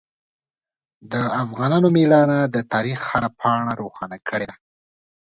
د 1.11 1.13
افغان 1.43 1.73
میړانه 1.95 2.39
د 2.55 2.57
تاریخ 2.73 2.99
هره 3.11 3.29
پاڼه 3.39 3.73
روښانه 3.81 4.17
کړې 4.29 4.45
ده. 4.49 4.55